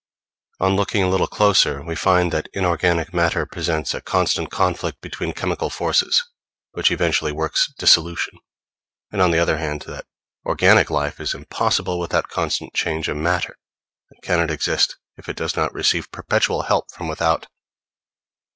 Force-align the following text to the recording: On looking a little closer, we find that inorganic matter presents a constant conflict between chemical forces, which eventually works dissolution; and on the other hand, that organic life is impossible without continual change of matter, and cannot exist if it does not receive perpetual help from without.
On 0.59 0.75
looking 0.75 1.03
a 1.03 1.09
little 1.09 1.27
closer, 1.27 1.83
we 1.83 1.95
find 1.95 2.31
that 2.31 2.49
inorganic 2.53 3.13
matter 3.13 3.45
presents 3.45 3.93
a 3.93 4.01
constant 4.01 4.49
conflict 4.49 4.99
between 4.99 5.31
chemical 5.31 5.69
forces, 5.69 6.23
which 6.71 6.89
eventually 6.89 7.31
works 7.31 7.71
dissolution; 7.77 8.39
and 9.11 9.21
on 9.21 9.29
the 9.29 9.37
other 9.37 9.57
hand, 9.59 9.83
that 9.83 10.07
organic 10.43 10.89
life 10.89 11.19
is 11.19 11.35
impossible 11.35 11.99
without 11.99 12.29
continual 12.31 12.71
change 12.73 13.09
of 13.09 13.17
matter, 13.17 13.55
and 14.09 14.23
cannot 14.23 14.49
exist 14.49 14.97
if 15.17 15.29
it 15.29 15.35
does 15.37 15.55
not 15.55 15.71
receive 15.71 16.09
perpetual 16.11 16.63
help 16.63 16.89
from 16.89 17.07
without. 17.07 17.45